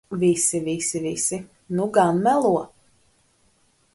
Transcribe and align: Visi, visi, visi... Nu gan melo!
Visi, 0.21 0.59
visi, 0.67 1.01
visi... 1.03 1.39
Nu 1.77 1.85
gan 1.97 2.21
melo! 2.23 2.57